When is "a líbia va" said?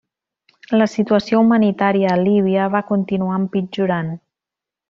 2.15-2.83